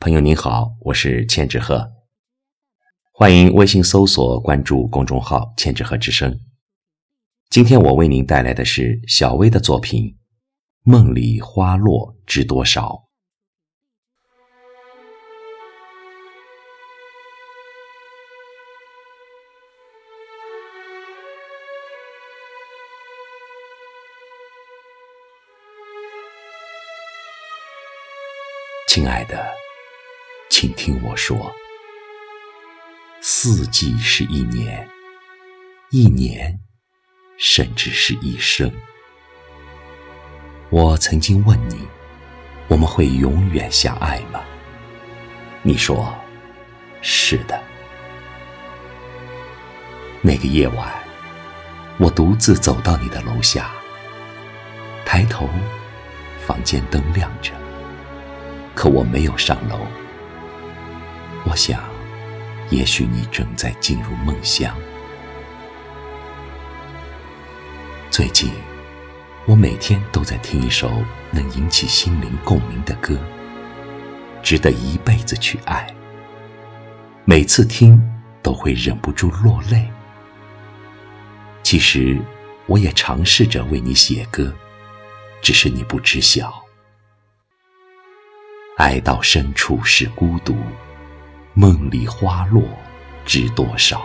[0.00, 1.92] 朋友您好，我是千纸鹤，
[3.12, 6.38] 欢迎微信搜索关注公众号“千纸鹤之声”。
[7.50, 10.04] 今天我为您带来的是小薇的作品
[10.82, 12.90] 《梦里花落知多少》。
[28.86, 29.63] 亲爱的。
[30.64, 31.54] 请听我说，
[33.20, 34.88] 四季是一年，
[35.90, 36.58] 一年
[37.36, 38.72] 甚至是一生。
[40.70, 41.86] 我曾经问你，
[42.66, 44.42] 我们会永远相爱吗？
[45.60, 46.14] 你说，
[47.02, 47.62] 是的。
[50.22, 50.90] 那个夜晚，
[51.98, 53.70] 我独自走到你的楼下，
[55.04, 55.46] 抬头，
[56.46, 57.52] 房间灯亮着，
[58.74, 59.86] 可我没有上楼。
[61.54, 61.80] 我想，
[62.68, 64.76] 也许你正在进入梦乡。
[68.10, 68.50] 最近，
[69.46, 70.90] 我每天都在听一首
[71.30, 73.16] 能引起心灵共鸣的歌，
[74.42, 75.86] 值得一辈子去爱。
[77.24, 78.02] 每次听
[78.42, 79.88] 都会忍不住落泪。
[81.62, 82.20] 其实，
[82.66, 84.52] 我也尝试着为你写歌，
[85.40, 86.52] 只是你不知晓。
[88.76, 90.56] 爱到深处是孤独。
[91.56, 92.64] 梦里花落
[93.24, 94.04] 知多少？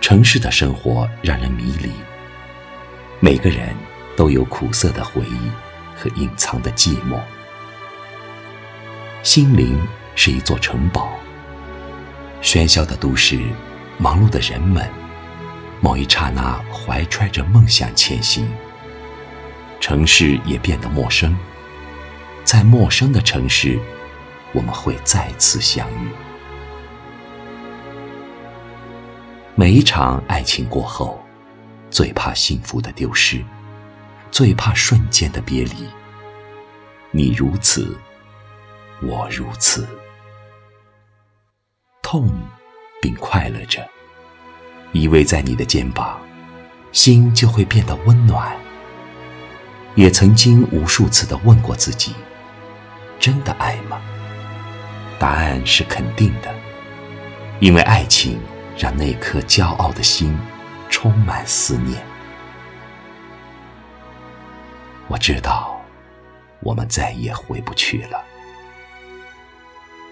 [0.00, 1.92] 城市的生活让人迷离，
[3.20, 3.72] 每个人
[4.16, 5.48] 都有苦涩的回忆
[5.94, 7.20] 和隐藏的寂寞。
[9.22, 9.80] 心灵
[10.16, 11.16] 是一座城堡，
[12.42, 13.38] 喧嚣的都市，
[13.98, 14.90] 忙碌的人们，
[15.80, 18.48] 某一刹那怀揣着梦想前行。
[19.78, 21.36] 城市也变得陌生，
[22.42, 23.78] 在陌生的城市。
[24.52, 26.08] 我们会再次相遇。
[29.54, 31.22] 每一场爱情过后，
[31.90, 33.42] 最怕幸福的丢失，
[34.30, 35.88] 最怕瞬间的别离。
[37.10, 37.96] 你如此，
[39.02, 39.86] 我如此，
[42.02, 42.28] 痛
[43.00, 43.86] 并快乐着，
[44.92, 46.20] 依偎在你的肩膀，
[46.92, 48.54] 心就会变得温暖。
[49.94, 52.14] 也曾经无数次的问过自己：
[53.18, 54.02] 真的爱吗？
[55.18, 56.54] 答案是肯定的，
[57.60, 58.38] 因为爱情
[58.76, 60.38] 让那颗骄傲的心
[60.90, 62.02] 充满思念。
[65.08, 65.80] 我知道，
[66.60, 68.22] 我们再也回不去了。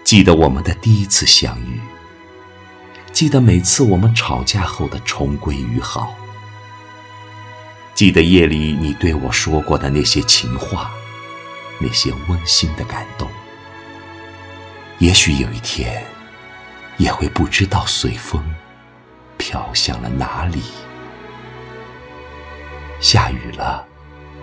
[0.03, 1.79] 记得我们的第一次相遇，
[3.11, 6.15] 记得每次我们吵架后的重归于好，
[7.93, 10.91] 记得夜里你对我说过的那些情话，
[11.79, 13.29] 那些温馨的感动。
[15.05, 16.03] 也许有一天，
[16.97, 18.43] 也会不知道随风
[19.37, 20.63] 飘向了哪里。
[22.99, 23.85] 下雨了，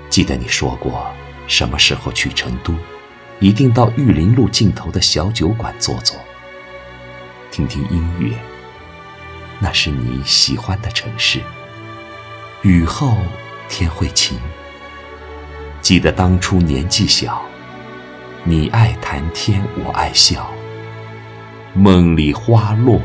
[0.08, 1.12] 记得你说过，
[1.48, 2.72] 什么时候去成都，
[3.40, 6.16] 一定到玉林路尽头的小酒馆坐坐，
[7.50, 8.32] 听听音乐。
[9.58, 11.40] 那是你喜欢的城市。
[12.62, 13.16] 雨后
[13.68, 14.38] 天会晴。
[15.80, 17.44] 记得当初年纪小。
[18.44, 20.50] 你爱谈天，我爱笑。
[21.74, 23.00] 梦里花落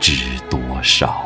[0.00, 1.24] 知多少？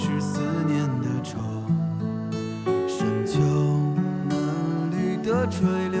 [0.00, 1.40] 是思念的愁。
[2.86, 3.40] 深秋，
[4.28, 6.00] 嫩绿的垂柳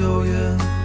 [0.00, 0.79] 有缘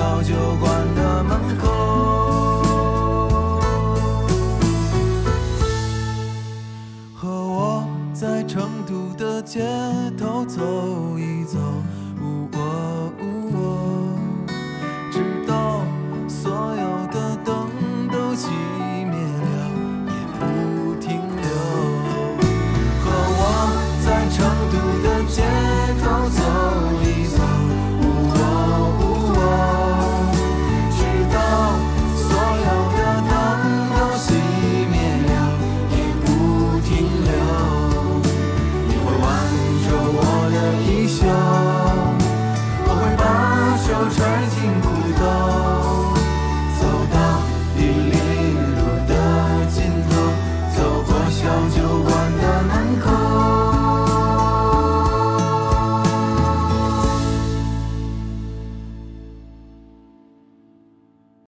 [0.00, 1.89] 小酒馆的门口